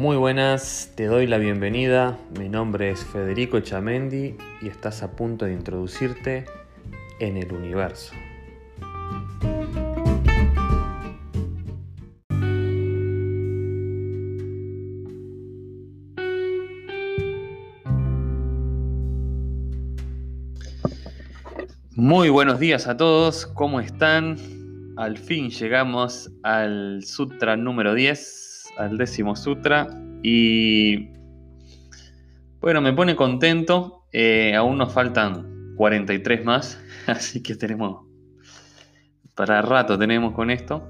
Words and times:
Muy 0.00 0.16
buenas, 0.16 0.92
te 0.96 1.04
doy 1.04 1.26
la 1.26 1.36
bienvenida. 1.36 2.18
Mi 2.38 2.48
nombre 2.48 2.90
es 2.90 3.04
Federico 3.04 3.60
Chamendi 3.60 4.34
y 4.62 4.68
estás 4.68 5.02
a 5.02 5.14
punto 5.14 5.44
de 5.44 5.52
introducirte 5.52 6.46
en 7.18 7.36
el 7.36 7.52
universo. 7.52 8.14
Muy 21.94 22.30
buenos 22.30 22.58
días 22.58 22.86
a 22.86 22.96
todos, 22.96 23.44
¿cómo 23.44 23.80
están? 23.80 24.38
Al 24.96 25.18
fin 25.18 25.50
llegamos 25.50 26.30
al 26.42 27.02
sutra 27.04 27.58
número 27.58 27.92
10, 27.92 28.49
al 28.80 28.98
décimo 28.98 29.36
sutra, 29.36 29.88
y 30.22 31.10
bueno, 32.60 32.80
me 32.80 32.92
pone 32.92 33.16
contento, 33.16 34.06
eh, 34.12 34.54
aún 34.54 34.78
nos 34.78 34.92
faltan 34.92 35.74
43 35.76 36.44
más, 36.44 36.82
así 37.06 37.42
que 37.42 37.54
tenemos, 37.54 38.06
para 39.34 39.62
rato 39.62 39.98
tenemos 39.98 40.34
con 40.34 40.50
esto. 40.50 40.88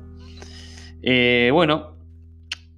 Eh, 1.03 1.51
bueno, 1.53 1.97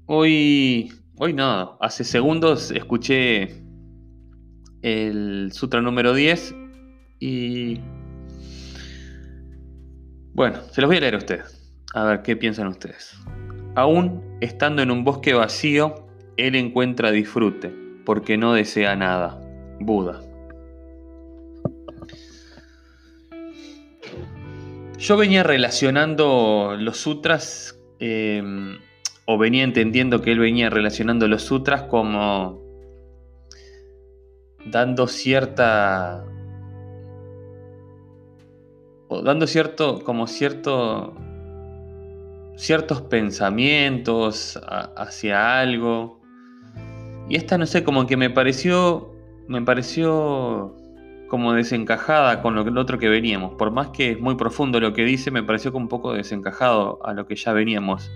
hoy, 0.06 0.92
hoy 1.16 1.32
no, 1.32 1.76
hace 1.80 2.04
segundos 2.04 2.70
escuché 2.70 3.62
el 4.82 5.50
sutra 5.52 5.80
número 5.80 6.14
10 6.14 6.54
y 7.20 7.80
bueno, 10.34 10.58
se 10.70 10.80
los 10.80 10.88
voy 10.88 10.96
a 10.96 11.00
leer 11.00 11.14
a 11.14 11.18
ustedes. 11.18 11.58
A 11.94 12.04
ver 12.04 12.22
qué 12.22 12.36
piensan 12.36 12.66
ustedes. 12.68 13.16
Aún 13.74 14.22
estando 14.40 14.82
en 14.82 14.90
un 14.90 15.04
bosque 15.04 15.34
vacío, 15.34 16.06
él 16.36 16.54
encuentra 16.56 17.10
disfrute, 17.10 17.72
porque 18.05 18.36
no 18.36 18.52
desea 18.52 18.97
nada. 18.97 19.41
Buda. 19.80 20.20
Yo 24.98 25.16
venía 25.16 25.42
relacionando 25.42 26.77
los 26.78 26.98
sutras, 26.98 27.80
em, 27.98 28.78
o 29.24 29.38
venía 29.38 29.64
entendiendo 29.64 30.22
que 30.22 30.32
él 30.32 30.38
venía 30.38 30.70
relacionando 30.70 31.27
los 31.27 31.42
sutras 31.42 31.82
como 31.82 32.60
dando 34.64 35.08
cierta 35.08 36.25
dando 39.20 39.47
cierto, 39.47 40.02
como 40.04 40.27
cierto, 40.27 41.14
ciertos 42.62 43.02
pensamientos 43.02 44.60
hacia 44.96 45.58
algo. 45.58 46.20
Y 47.28 47.34
esta, 47.34 47.58
no 47.58 47.66
sé, 47.66 47.82
como 47.82 48.06
que 48.06 48.16
me 48.16 48.30
pareció, 48.30 49.12
me 49.48 49.62
pareció 49.62 50.77
como 51.28 51.54
desencajada 51.54 52.41
con 52.41 52.54
lo, 52.54 52.62
lo 52.62 52.80
otro 52.80 53.00
que 53.00 53.08
veníamos. 53.08 53.54
Por 53.54 53.72
más 53.72 53.88
que 53.88 54.12
es 54.12 54.20
muy 54.20 54.36
profundo 54.36 54.78
lo 54.78 54.92
que 54.92 55.04
dice, 55.04 55.32
me 55.32 55.42
pareció 55.42 55.72
como 55.72 55.86
un 55.86 55.88
poco 55.88 56.12
desencajado 56.12 57.04
a 57.04 57.14
lo 57.14 57.27
que 57.27 57.34
ya 57.34 57.52
veníamos. 57.52 58.12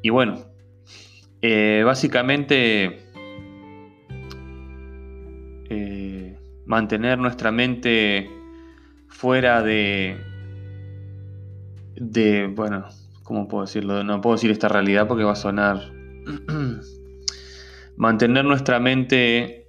Y 0.00 0.08
bueno, 0.08 0.38
eh, 1.42 1.82
básicamente 1.84 3.02
eh, 5.68 6.38
mantener 6.64 7.18
nuestra 7.18 7.52
mente 7.52 8.30
fuera 9.08 9.62
de, 9.62 10.16
de, 11.96 12.46
bueno, 12.46 12.86
¿cómo 13.30 13.46
puedo 13.46 13.64
decirlo? 13.64 14.02
No 14.02 14.20
puedo 14.20 14.34
decir 14.34 14.50
esta 14.50 14.68
realidad 14.68 15.06
porque 15.06 15.22
va 15.22 15.32
a 15.32 15.36
sonar... 15.36 15.92
Mantener 17.96 18.44
nuestra 18.44 18.80
mente 18.80 19.68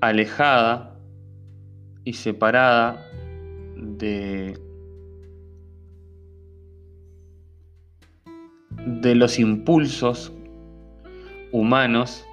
alejada 0.00 0.98
y 2.02 2.14
separada 2.14 3.06
de, 3.76 4.58
de 8.86 9.14
los 9.14 9.38
impulsos 9.38 10.32
humanos 11.52 12.26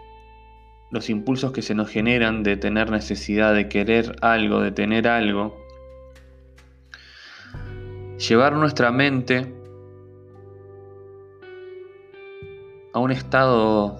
los 0.92 1.10
impulsos 1.12 1.52
que 1.52 1.62
se 1.62 1.76
nos 1.76 1.90
generan 1.90 2.42
de 2.42 2.58
tener 2.58 2.90
necesidad 2.90 3.54
de 3.54 3.70
querer 3.70 4.16
algo, 4.22 4.62
de 4.62 4.72
tener 4.72 5.08
algo, 5.08 5.59
llevar 8.20 8.54
nuestra 8.54 8.92
mente 8.92 9.54
a 12.94 13.00
un 13.00 13.12
estado 13.12 13.98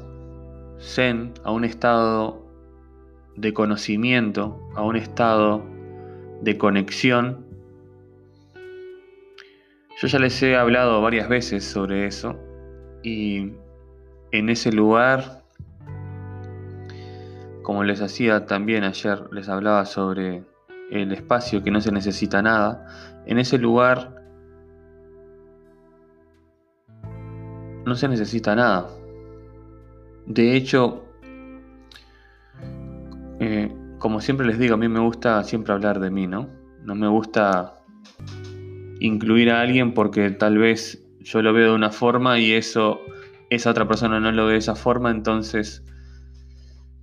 zen, 0.80 1.34
a 1.44 1.52
un 1.52 1.66
estado 1.66 2.46
de 3.36 3.54
conocimiento, 3.54 4.60
a 4.76 4.84
un 4.84 4.96
estado 4.96 5.64
de 6.42 6.58
conexión. 6.58 7.46
Yo 10.02 10.08
ya 10.08 10.20
les 10.20 10.42
he 10.44 10.56
hablado 10.56 11.02
varias 11.02 11.30
veces 11.30 11.64
sobre 11.64 12.06
eso 12.06 12.38
y 13.04 13.54
en 14.32 14.50
ese 14.50 14.72
lugar 14.72 15.40
como 17.70 17.84
les 17.84 18.02
hacía 18.02 18.48
también 18.48 18.84
ayer, 18.84 19.32
les 19.32 19.48
hablaba 19.48 19.86
sobre 19.86 20.44
el 20.90 21.12
espacio 21.12 21.62
que 21.62 21.70
no 21.70 21.82
se 21.82 21.92
necesita 21.92 22.42
nada, 22.42 23.19
en 23.30 23.38
ese 23.38 23.60
lugar 23.60 24.16
no 27.86 27.94
se 27.96 28.08
necesita 28.08 28.56
nada. 28.56 28.90
De 30.26 30.56
hecho, 30.56 31.06
eh, 33.40 33.72
como 34.00 34.20
siempre 34.20 34.48
les 34.48 34.58
digo, 34.58 34.74
a 34.74 34.78
mí 34.78 34.88
me 34.88 35.00
gusta 35.00 35.44
siempre 35.44 35.74
hablar 35.74 36.00
de 36.00 36.10
mí, 36.10 36.26
¿no? 36.26 36.50
No 36.84 36.96
me 36.96 37.08
gusta 37.08 37.76
incluir 39.00 39.52
a 39.52 39.62
alguien 39.62 39.94
porque 39.94 40.32
tal 40.32 40.58
vez 40.58 41.06
yo 41.20 41.44
lo 41.44 41.54
veo 41.54 41.70
de 41.70 41.76
una 41.76 41.92
forma 41.92 42.40
y 42.40 42.54
eso 42.54 43.00
esa 43.52 43.70
otra 43.70 43.88
persona 43.88 44.20
no 44.20 44.32
lo 44.32 44.48
ve 44.48 44.54
de 44.54 44.58
esa 44.58 44.74
forma, 44.74 45.12
entonces 45.12 45.84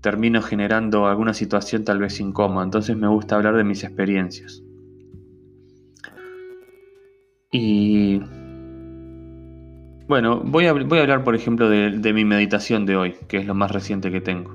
termino 0.01 0.43
generando 0.43 1.07
alguna 1.07 1.35
situación 1.35 1.85
tal 1.85 2.01
vez 2.01 2.19
incómoda. 2.19 2.65
Entonces 2.65 2.97
me 2.97 3.07
gusta 3.07 3.37
hablar 3.37 3.57
de 3.57 3.63
mis 3.63 3.85
experiencias. 3.85 4.66
Y 7.59 8.21
bueno, 10.09 10.43
voy 10.45 10.67
a, 10.67 10.71
hablar 10.71 11.25
por 11.25 11.35
ejemplo 11.35 11.71
de, 11.71 11.91
de, 11.93 12.13
mi 12.13 12.23
meditación 12.23 12.85
de 12.85 12.97
hoy, 12.97 13.15
que 13.29 13.39
es 13.39 13.47
lo 13.47 13.55
más 13.55 13.71
reciente 13.71 14.11
que 14.11 14.21
tengo. 14.21 14.55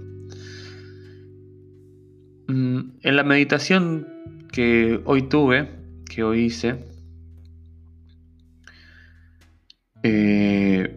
Mm, 2.48 2.80
en 3.02 3.16
la 3.16 3.24
meditación 3.24 4.08
que 4.52 5.02
hoy 5.06 5.24
tuve, 5.24 5.72
que 6.06 6.22
hoy 6.22 6.42
hice, 6.42 6.86
eh, 10.04 10.96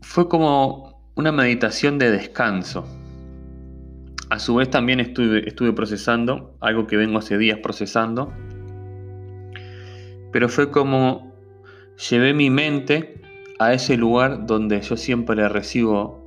fue 0.00 0.28
como 0.28 1.12
una 1.14 1.30
meditación 1.30 1.98
de 1.98 2.10
descanso. 2.10 2.84
A 4.30 4.40
su 4.40 4.56
vez 4.56 4.68
también 4.68 4.98
estuve, 4.98 5.46
estuve 5.46 5.72
procesando, 5.72 6.56
algo 6.60 6.88
que 6.88 6.96
vengo 6.96 7.18
hace 7.18 7.38
días 7.38 7.60
procesando, 7.62 8.32
pero 10.32 10.48
fue 10.48 10.70
como 10.70 11.32
llevé 12.10 12.34
mi 12.34 12.50
mente 12.50 13.20
a 13.58 13.72
ese 13.72 13.96
lugar 13.96 14.46
donde 14.46 14.80
yo 14.80 14.96
siempre 14.96 15.48
recibo 15.48 16.22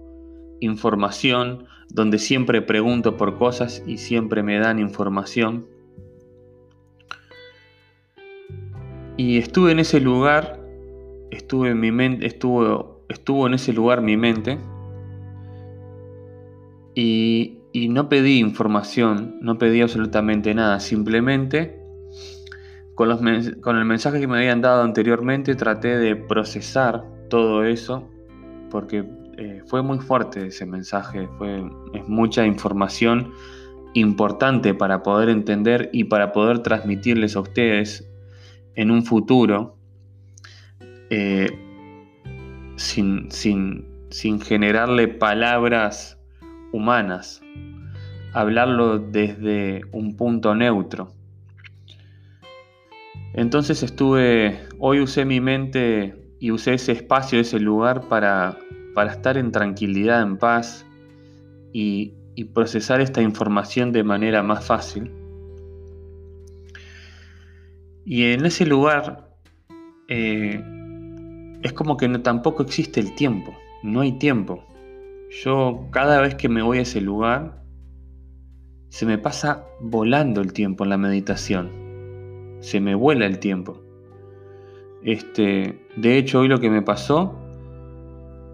información, 0.62 1.66
donde 1.90 2.18
siempre 2.18 2.62
pregunto 2.62 3.18
por 3.18 3.38
cosas 3.38 3.84
y 3.86 3.98
siempre 3.98 4.44
me 4.44 4.60
dan 4.60 4.80
información. 4.80 5.68
Y 9.18 9.38
estuve 9.38 9.72
en 9.72 9.80
ese 9.80 10.00
lugar, 10.00 10.60
estuve 11.32 11.70
en 11.70 11.80
mi 11.80 11.92
mente, 11.92 12.26
estuvo, 12.26 13.06
estuvo 13.10 13.48
en 13.48 13.54
ese 13.54 13.74
lugar 13.74 14.02
mi 14.02 14.18
mente 14.18 14.60
y, 16.96 17.60
no 17.90 18.08
pedí 18.08 18.40
información, 18.40 19.38
no 19.42 19.58
pedí 19.58 19.82
absolutamente 19.82 20.54
nada, 20.54 20.80
simplemente 20.80 21.85
con, 22.96 23.78
el 23.78 23.86
mensaje 23.86 24.20
que 24.22 24.28
me 24.28 24.38
habían 24.38 24.62
dado 24.62 24.82
anteriormente 24.82 25.56
traté 25.56 25.98
de 25.98 26.16
procesar 26.16 27.04
todo 27.30 27.66
eso, 27.66 28.10
porque 28.72 29.06
eh, 29.38 29.62
fue 29.68 29.84
muy 29.84 30.00
fuerte 30.00 30.48
ese 30.48 30.66
mensaje, 30.66 31.28
fue, 31.38 31.70
es 31.94 32.08
mucha 32.08 32.46
información 32.46 33.34
importante 33.94 34.74
para 34.74 35.04
poder 35.04 35.30
entender 35.30 35.90
y 35.92 36.06
para 36.06 36.32
poder 36.32 36.60
transmitirles 36.60 37.36
a 37.36 37.42
ustedes 37.42 38.10
en 38.76 38.92
un 38.92 39.04
futuro 39.04 39.78
eh, 41.10 41.50
sin, 42.78 43.30
sin, 43.30 43.86
sin 44.10 44.40
generarle 44.40 45.08
palabras 45.10 46.18
humanas, 46.72 47.42
hablarlo 48.34 49.00
desde 49.00 49.82
un 49.92 50.16
punto 50.16 50.56
neutro. 50.56 51.14
Entonces 53.38 53.84
estuve, 53.84 54.58
hoy 54.80 55.02
usé 55.02 55.26
mi 55.26 55.42
mente 55.42 56.16
y 56.40 56.52
usé 56.52 56.76
ese 56.76 56.94
espacio, 56.94 57.38
ese 57.38 57.60
lugar 57.60 58.08
para, 58.08 58.58
para 58.94 59.12
estar 59.12 59.38
en 59.38 59.52
tranquilidad, 59.52 60.22
en 60.22 60.38
paz 60.38 60.86
y, 61.74 62.14
procesar 62.54 63.02
esta 63.02 63.22
información 63.22 63.92
de 63.92 64.04
manera 64.04 64.42
más 64.42 64.66
fácil. 64.66 65.12
Y 68.06 68.24
en 68.24 68.46
ese 68.46 68.66
lugar 68.66 69.36
eh, 70.08 70.62
es 71.62 71.74
como 71.74 71.98
que 71.98 72.08
no, 72.08 72.22
tampoco 72.22 72.64
existe 72.64 73.02
el 73.02 73.16
tiempo, 73.16 73.54
no 73.84 74.02
hay 74.02 74.14
tiempo. 74.14 74.64
Yo 75.44 75.88
cada 75.92 76.22
vez 76.22 76.36
que 76.36 76.48
me 76.48 76.62
voy 76.62 76.80
a 76.80 76.82
ese 76.82 77.02
lugar, 77.02 77.64
se 78.90 79.06
me 79.06 79.18
pasa 79.18 79.66
volando 79.82 80.42
el 80.42 80.54
tiempo 80.54 80.86
en 80.86 80.90
la 80.90 80.98
meditación. 80.98 81.85
Se 82.66 82.80
me 82.80 82.96
vuela 82.96 83.28
el 83.28 83.38
tiempo. 83.38 83.80
Este, 85.04 85.86
de 85.96 86.18
hecho, 86.18 86.40
hoy 86.40 86.48
lo 86.48 86.60
que 86.60 86.72
me 86.72 86.82
pasó, 86.82 87.36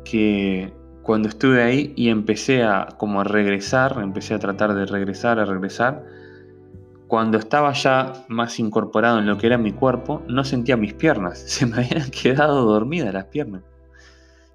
que 0.03 0.73
cuando 1.01 1.29
estuve 1.29 1.63
ahí 1.63 1.93
y 1.95 2.09
empecé 2.09 2.61
a 2.63 2.89
como 2.97 3.21
a 3.21 3.23
regresar, 3.23 3.97
empecé 4.03 4.33
a 4.33 4.39
tratar 4.39 4.73
de 4.73 4.85
regresar, 4.85 5.39
a 5.39 5.45
regresar, 5.45 6.03
cuando 7.07 7.37
estaba 7.37 7.71
ya 7.71 8.25
más 8.27 8.59
incorporado 8.59 9.19
en 9.19 9.27
lo 9.27 9.37
que 9.37 9.47
era 9.47 9.57
mi 9.57 9.71
cuerpo, 9.71 10.21
no 10.27 10.43
sentía 10.43 10.75
mis 10.75 10.93
piernas, 10.93 11.39
se 11.47 11.65
me 11.65 11.77
habían 11.77 12.11
quedado 12.11 12.65
dormidas 12.65 13.13
las 13.13 13.27
piernas. 13.27 13.63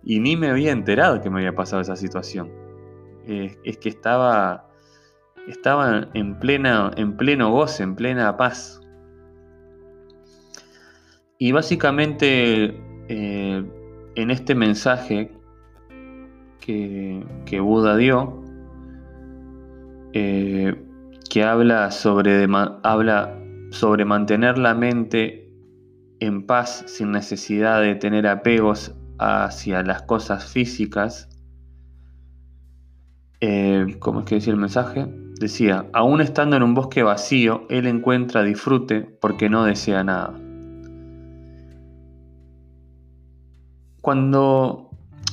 Y 0.04 0.20
ni 0.20 0.36
me 0.36 0.50
había 0.50 0.70
enterado 0.70 1.22
que 1.22 1.30
me 1.30 1.38
había 1.38 1.54
pasado 1.54 1.80
esa 1.80 1.96
situación. 1.96 2.50
es 3.26 3.78
que 3.78 3.88
estaba, 3.88 4.68
estaba 5.48 6.08
en, 6.12 6.38
plena, 6.38 6.90
en 6.98 7.16
pleno 7.16 7.50
goce, 7.52 7.84
en 7.84 7.96
plena 7.96 8.36
paz. 8.36 8.82
Y 11.38 11.52
básicamente 11.52 12.80
eh, 13.08 13.64
en 14.14 14.30
este 14.30 14.54
mensaje 14.54 15.32
que, 16.60 17.60
Buda 17.60 17.96
dio, 17.96 18.42
eh, 20.12 20.74
que 21.30 21.44
habla 21.44 21.90
sobre, 21.90 22.48
habla 22.82 23.38
sobre 23.70 24.04
mantener 24.04 24.58
la 24.58 24.74
mente 24.74 25.48
en 26.18 26.46
paz 26.46 26.84
sin 26.86 27.12
necesidad 27.12 27.82
de 27.82 27.94
tener 27.94 28.26
apegos 28.26 28.94
hacia 29.18 29.82
las 29.82 30.02
cosas 30.02 30.50
físicas. 30.50 31.28
Eh, 33.40 33.96
¿Cómo 34.00 34.20
es 34.20 34.26
que 34.26 34.36
decía 34.36 34.52
el 34.52 34.58
mensaje? 34.58 35.06
Decía, 35.38 35.86
aún 35.92 36.22
estando 36.22 36.56
en 36.56 36.62
un 36.62 36.74
bosque 36.74 37.02
vacío, 37.02 37.66
él 37.68 37.86
encuentra 37.86 38.42
disfrute 38.42 39.02
porque 39.02 39.50
no 39.50 39.64
desea 39.64 40.02
nada. 40.02 40.45
Cuando 44.06 44.88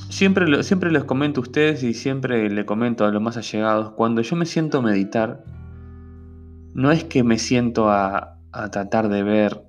siempre, 0.08 0.64
siempre 0.64 0.90
les 0.90 1.04
comento 1.04 1.38
a 1.38 1.42
ustedes 1.42 1.84
y 1.84 1.94
siempre 1.94 2.50
le 2.50 2.66
comento 2.66 3.04
a 3.04 3.12
los 3.12 3.22
más 3.22 3.36
allegados, 3.36 3.92
cuando 3.92 4.20
yo 4.20 4.34
me 4.34 4.46
siento 4.46 4.78
a 4.78 4.82
meditar, 4.82 5.44
no 6.74 6.90
es 6.90 7.04
que 7.04 7.22
me 7.22 7.38
siento 7.38 7.88
a, 7.88 8.36
a 8.50 8.70
tratar 8.72 9.08
de 9.10 9.22
ver, 9.22 9.62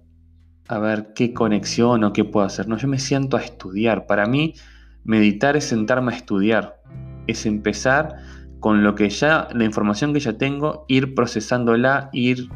a 0.68 0.80
ver 0.80 1.13
qué 1.13 1.36
conexión 1.36 2.04
o 2.04 2.13
qué 2.13 2.24
puedo 2.24 2.48
hacer, 2.48 2.68
no, 2.68 2.78
yo 2.78 2.88
me 2.88 2.98
siento 2.98 3.38
a 3.38 3.42
estudiar. 3.42 4.07
Para 4.07 4.25
mí, 4.25 4.56
meditar 5.04 5.56
es 5.56 5.66
sentarme 5.66 6.12
a 6.12 6.16
estudiar, 6.16 6.81
es 7.28 7.46
empezar 7.46 8.16
con 8.60 8.84
lo 8.84 8.96
que 8.96 9.12
ya, 9.12 9.50
la 9.54 9.66
información 9.66 10.13
que 10.13 10.19
ya 10.19 10.40
tengo, 10.40 10.84
ir 10.88 11.13
procesándola, 11.13 12.10
ir 12.12 12.50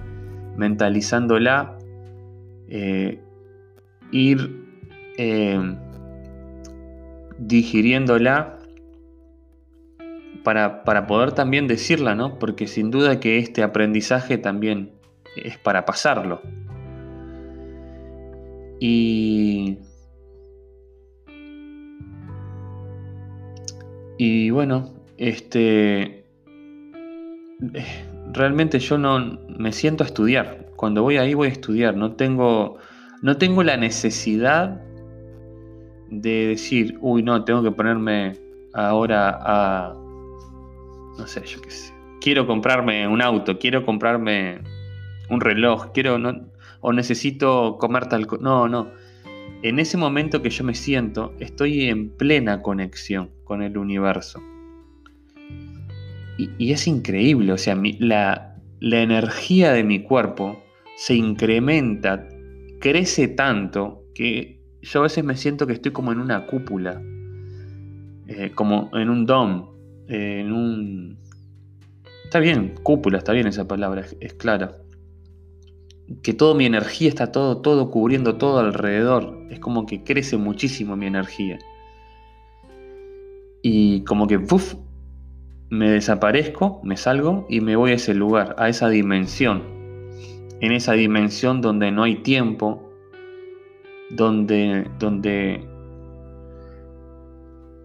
mentalizándola, 0.57 1.77
eh, 2.69 3.21
ir 4.11 4.65
eh, 5.19 5.77
digiriéndola 7.39 8.59
para, 10.43 10.83
para, 10.83 11.07
poder 11.07 11.31
también 11.31 11.67
decirla, 11.67 12.15
¿no? 12.15 12.39
Porque 12.39 12.67
sin 12.67 12.91
duda 12.91 13.19
que 13.19 13.37
este 13.39 13.63
aprendizaje 13.63 14.37
también 14.37 14.91
es 15.35 15.57
para 15.57 15.85
pasarlo. 15.85 16.41
Y. 18.79 19.79
Y 24.17 24.49
bueno, 24.49 24.93
este. 25.17 26.25
Realmente 28.31 28.79
yo 28.79 28.97
no 28.97 29.39
me 29.49 29.71
siento 29.71 30.03
a 30.03 30.07
estudiar. 30.07 30.67
Cuando 30.75 31.03
voy 31.03 31.17
ahí 31.17 31.33
voy 31.33 31.49
a 31.49 31.51
estudiar. 31.51 31.95
No 31.95 32.13
tengo. 32.13 32.77
No 33.21 33.37
tengo 33.37 33.63
la 33.63 33.75
necesidad 33.75 34.81
de 36.09 36.47
decir, 36.47 36.97
uy, 37.01 37.23
no, 37.23 37.43
tengo 37.43 37.63
que 37.63 37.71
ponerme 37.71 38.33
ahora 38.73 39.37
a, 39.41 39.93
no 41.17 41.27
sé, 41.27 41.43
yo 41.45 41.61
qué 41.61 41.71
sé, 41.71 41.93
quiero 42.21 42.47
comprarme 42.47 43.07
un 43.07 43.21
auto, 43.21 43.59
quiero 43.59 43.85
comprarme 43.85 44.61
un 45.29 45.41
reloj, 45.41 45.91
quiero, 45.93 46.17
no, 46.17 46.49
o 46.81 46.93
necesito 46.93 47.77
comer 47.79 48.07
tal 48.07 48.27
cosa. 48.27 48.43
No, 48.43 48.67
no. 48.67 48.87
En 49.61 49.79
ese 49.79 49.97
momento 49.97 50.41
que 50.41 50.49
yo 50.49 50.63
me 50.63 50.73
siento, 50.73 51.33
estoy 51.39 51.89
en 51.89 52.09
plena 52.09 52.61
conexión 52.61 53.29
con 53.43 53.61
el 53.61 53.77
universo. 53.77 54.41
Y, 56.37 56.71
es 56.71 56.87
increíble, 56.87 57.51
o 57.51 57.57
sea, 57.57 57.77
la, 57.99 58.55
la 58.79 59.01
energía 59.01 59.73
de 59.73 59.83
mi 59.83 60.03
cuerpo 60.03 60.63
se 60.95 61.15
incrementa, 61.15 62.25
crece 62.79 63.27
tanto 63.27 64.05
que 64.15 64.58
yo 64.81 64.99
a 64.99 65.03
veces 65.03 65.23
me 65.23 65.35
siento 65.35 65.67
que 65.67 65.73
estoy 65.73 65.91
como 65.91 66.11
en 66.11 66.19
una 66.19 66.45
cúpula, 66.45 67.01
eh, 68.27 68.51
como 68.53 68.89
en 68.93 69.09
un 69.09 69.25
dom, 69.25 69.69
en 70.07 70.51
un... 70.51 71.17
Está 72.23 72.39
bien, 72.39 72.75
cúpula, 72.83 73.17
está 73.17 73.33
bien 73.33 73.47
esa 73.47 73.67
palabra, 73.67 74.05
es, 74.19 74.33
clara. 74.33 74.77
Que 76.21 76.33
toda 76.33 76.53
mi 76.55 76.65
energía 76.65 77.09
está 77.09 77.31
todo, 77.31 77.57
todo 77.57 77.89
cubriendo 77.89 78.37
todo 78.37 78.59
alrededor. 78.59 79.47
Es 79.49 79.59
como 79.59 79.85
que 79.85 80.03
crece 80.03 80.37
muchísimo 80.37 80.95
mi 80.95 81.07
energía. 81.07 81.57
Y 83.63 84.03
como 84.03 84.27
que, 84.27 84.39
¡puf! 84.39 84.75
me 85.69 85.91
desaparezco, 85.91 86.81
me 86.83 86.97
salgo 86.97 87.45
y 87.47 87.61
me 87.61 87.75
voy 87.75 87.91
a 87.91 87.95
ese 87.95 88.13
lugar, 88.13 88.55
a 88.57 88.69
esa 88.69 88.89
dimensión. 88.89 89.63
En 90.61 90.71
esa 90.71 90.93
dimensión 90.93 91.61
donde 91.61 91.91
no 91.91 92.03
hay 92.03 92.15
tiempo, 92.15 92.88
donde, 94.09 94.89
donde, 94.99 95.67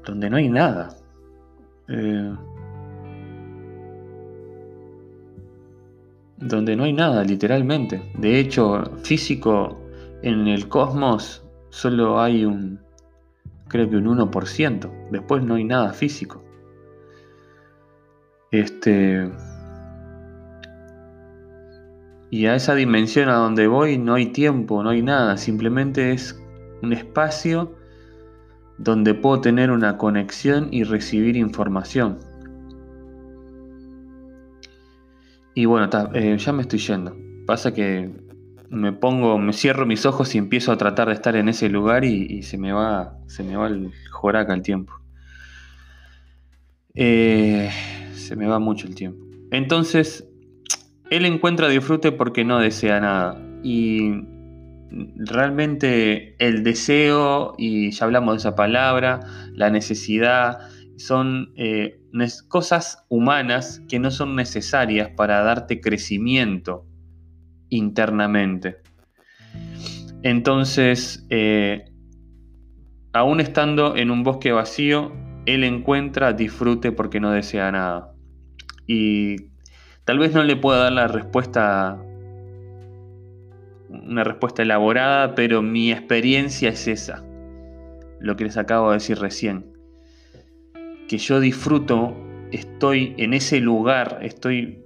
donde 0.04 0.30
no 0.30 0.36
hay 0.36 0.48
nada. 0.48 0.96
Eh, 1.88 2.34
donde 6.38 6.76
no 6.76 6.84
hay 6.84 6.92
nada, 6.92 7.24
literalmente. 7.24 8.02
De 8.18 8.38
hecho, 8.38 8.84
físico 9.02 9.80
en 10.22 10.48
el 10.48 10.68
cosmos 10.68 11.44
solo 11.70 12.20
hay 12.20 12.44
un, 12.44 12.80
creo 13.68 13.88
que 13.88 13.96
un 13.96 14.06
1%. 14.06 15.10
Después 15.10 15.42
no 15.42 15.54
hay 15.54 15.64
nada 15.64 15.92
físico. 15.92 16.42
Este. 18.50 19.30
Y 22.34 22.46
a 22.46 22.56
esa 22.56 22.74
dimensión 22.74 23.28
a 23.28 23.34
donde 23.34 23.68
voy 23.68 23.96
no 23.96 24.14
hay 24.14 24.26
tiempo, 24.26 24.82
no 24.82 24.90
hay 24.90 25.02
nada, 25.02 25.36
simplemente 25.36 26.10
es 26.10 26.42
un 26.82 26.92
espacio 26.92 27.76
donde 28.76 29.14
puedo 29.14 29.40
tener 29.40 29.70
una 29.70 29.98
conexión 29.98 30.66
y 30.72 30.82
recibir 30.82 31.36
información. 31.36 32.18
Y 35.54 35.66
bueno, 35.66 35.88
eh, 36.12 36.36
ya 36.36 36.52
me 36.52 36.62
estoy 36.62 36.80
yendo. 36.80 37.16
Pasa 37.46 37.72
que 37.72 38.10
me 38.68 38.92
pongo, 38.92 39.38
me 39.38 39.52
cierro 39.52 39.86
mis 39.86 40.04
ojos 40.04 40.34
y 40.34 40.38
empiezo 40.38 40.72
a 40.72 40.76
tratar 40.76 41.06
de 41.06 41.14
estar 41.14 41.36
en 41.36 41.48
ese 41.48 41.68
lugar 41.68 42.04
y, 42.04 42.42
se 42.42 42.58
me 42.58 42.72
va, 42.72 43.16
se 43.28 43.44
me 43.44 43.54
va 43.54 43.68
el 43.68 43.92
joraca 44.10 44.54
el 44.54 44.62
tiempo. 44.62 44.92
Eh, 46.94 47.70
se 48.12 48.34
me 48.34 48.48
va 48.48 48.58
mucho 48.58 48.88
el 48.88 48.96
tiempo. 48.96 49.24
Entonces, 49.52 50.28
él 51.16 51.26
encuentra 51.26 51.68
disfrute 51.68 52.12
porque 52.12 52.44
no 52.44 52.58
desea 52.58 53.00
nada. 53.00 53.40
Y 53.62 54.12
realmente 55.16 56.34
el 56.38 56.64
deseo, 56.64 57.54
y 57.56 57.90
ya 57.92 58.04
hablamos 58.04 58.34
de 58.34 58.38
esa 58.38 58.54
palabra, 58.54 59.20
la 59.52 59.70
necesidad, 59.70 60.58
son 60.96 61.52
eh, 61.56 62.00
cosas 62.48 63.04
humanas 63.08 63.82
que 63.88 63.98
no 63.98 64.10
son 64.10 64.36
necesarias 64.36 65.10
para 65.16 65.42
darte 65.42 65.80
crecimiento 65.80 66.84
internamente. 67.68 68.78
Entonces, 70.22 71.26
eh, 71.30 71.84
aún 73.12 73.40
estando 73.40 73.96
en 73.96 74.10
un 74.10 74.22
bosque 74.22 74.52
vacío, 74.52 75.12
él 75.46 75.64
encuentra 75.64 76.32
disfrute 76.32 76.92
porque 76.92 77.20
no 77.20 77.30
desea 77.30 77.70
nada. 77.70 78.14
Y 78.86 79.53
Tal 80.04 80.18
vez 80.18 80.34
no 80.34 80.42
le 80.44 80.56
pueda 80.56 80.84
dar 80.84 80.92
la 80.92 81.08
respuesta, 81.08 81.98
una 83.88 84.22
respuesta 84.22 84.60
elaborada, 84.62 85.34
pero 85.34 85.62
mi 85.62 85.90
experiencia 85.92 86.68
es 86.68 86.86
esa. 86.88 87.24
lo 88.20 88.36
que 88.36 88.44
les 88.44 88.56
acabo 88.56 88.88
de 88.88 88.94
decir 88.94 89.18
recién. 89.18 89.66
Que 91.08 91.18
yo 91.18 91.40
disfruto, 91.40 92.16
estoy 92.52 93.14
en 93.18 93.34
ese 93.34 93.60
lugar, 93.60 94.18
estoy 94.22 94.82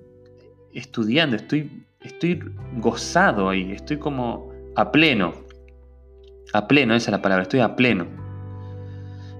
estudiando, 0.73 1.37
estoy, 1.37 1.85
estoy 2.01 2.41
gozado 2.79 3.49
ahí, 3.49 3.71
estoy 3.73 3.99
como 3.99 4.53
a 4.75 4.91
pleno. 4.91 5.35
A 6.53 6.67
pleno, 6.67 6.95
esa 6.95 7.11
es 7.11 7.13
la 7.13 7.23
palabra, 7.23 7.43
estoy 7.43 7.61
a 7.61 7.77
pleno. 7.77 8.07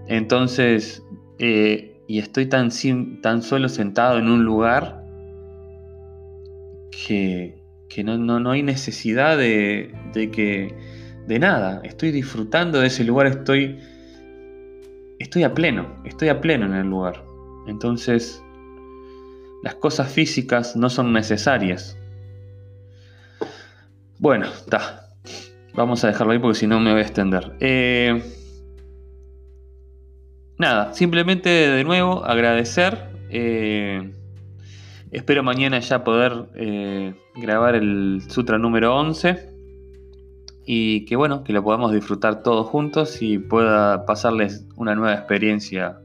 Entonces, 0.07 1.03
eh, 1.39 2.01
y 2.07 2.19
estoy 2.19 2.47
tan, 2.47 2.71
tan 3.21 3.43
solo 3.43 3.69
sentado 3.69 4.19
en 4.19 4.29
un 4.29 4.45
lugar 4.45 5.08
que, 7.07 8.05
no, 8.05 8.19
no, 8.19 8.51
hay 8.51 8.63
necesidad 8.63 9.37
de, 9.39 9.95
de, 10.13 10.31
que 10.31 10.75
de 11.27 11.39
nada. 11.39 11.81
Estoy 11.85 12.11
disfrutando 12.11 12.81
de 12.81 12.89
ese 12.89 13.05
lugar, 13.05 13.27
estoy, 13.27 13.79
estoy 15.19 15.45
a 15.45 15.55
pleno, 15.55 16.03
estoy 16.05 16.29
a 16.29 16.41
pleno 16.41 16.67
en 16.67 16.75
el 16.75 16.87
lugar. 16.87 17.25
Entonces, 17.67 18.43
las 19.63 19.75
cosas 19.77 20.11
físicas 20.11 20.77
no 20.77 20.91
son 20.91 21.13
necesarias. 21.13 21.97
Bueno, 24.19 24.47
está. 24.47 25.05
Vamos 25.75 26.03
a 26.03 26.09
dejarlo 26.09 26.33
ahí 26.33 26.39
porque 26.39 26.59
si 26.59 26.67
no 26.67 26.81
me 26.81 26.91
voy 26.91 27.01
a 27.01 27.03
extender. 27.03 27.57
Eh, 27.61 28.21
nada, 30.59 30.93
simplemente 30.95 31.49
de 31.49 31.85
nuevo 31.85 32.25
agradecer. 32.25 33.11
Eh, 33.31 34.11
espero 35.13 35.43
mañana 35.43 35.79
ya 35.81 36.05
poder 36.05 36.47
eh, 36.55 37.15
grabar 37.37 37.75
el 37.75 38.23
Sutra 38.29 38.59
número 38.59 38.97
11 38.97 39.55
y 40.65 41.05
que 41.07 41.17
bueno, 41.17 41.45
que 41.45 41.53
lo 41.53 41.63
podamos 41.63 41.93
disfrutar 41.93 42.43
todos 42.43 42.67
juntos 42.67 43.23
y 43.23 43.39
pueda 43.39 44.05
pasarles 44.05 44.67
una 44.77 44.95
nueva 44.95 45.15
experiencia. 45.15 45.99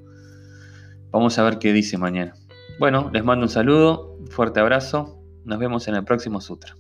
Vamos 1.12 1.38
a 1.38 1.44
ver 1.44 1.60
qué 1.60 1.74
dice 1.74 1.98
mañana. 1.98 2.34
Bueno, 2.80 3.10
les 3.14 3.24
mando 3.24 3.44
un 3.44 3.50
saludo, 3.50 4.18
fuerte 4.30 4.60
abrazo, 4.60 5.20
nos 5.44 5.60
vemos 5.60 5.88
en 5.88 5.96
el 5.96 6.04
próximo 6.04 6.40
Sutra. 6.42 6.76